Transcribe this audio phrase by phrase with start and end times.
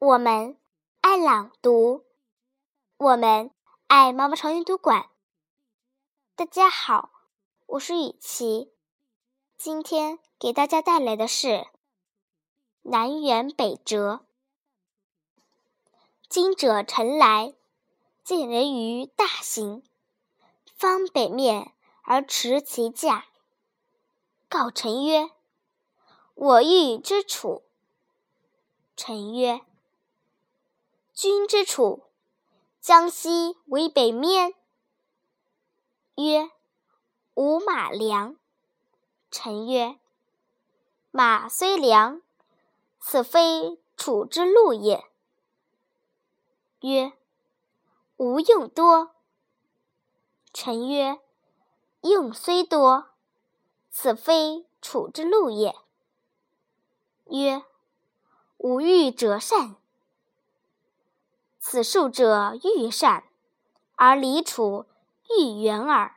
[0.00, 0.56] 我们
[1.02, 2.06] 爱朗读，
[2.96, 3.50] 我们
[3.86, 5.10] 爱毛毛虫阅读馆。
[6.34, 7.10] 大家好，
[7.66, 8.72] 我是雨琪，
[9.58, 11.48] 今天给大家带来的是
[12.80, 14.24] 《南辕北辙》。
[16.30, 17.52] 今者臣来，
[18.24, 19.82] 见人于大行，
[20.74, 23.26] 方北面而持其驾。
[24.48, 25.30] 告臣曰
[26.32, 27.64] ：“我欲之楚。”
[28.96, 29.60] 臣曰：
[31.22, 32.04] 君之楚，
[32.80, 34.54] 江西为北面。
[36.14, 36.50] 曰：
[37.34, 38.38] 吾马良。
[39.30, 39.98] 臣曰：
[41.10, 42.22] 马虽良，
[42.98, 45.04] 此非楚之路也。
[46.80, 47.12] 曰：
[48.16, 49.14] 吾用多。
[50.54, 51.20] 臣曰：
[52.00, 53.10] 用虽多，
[53.90, 55.76] 此非楚之路也。
[57.26, 57.62] 曰：
[58.56, 59.76] 吾欲者善。
[61.72, 63.22] 此树者欲善，
[63.94, 64.86] 而离楚
[65.38, 66.16] 欲远耳。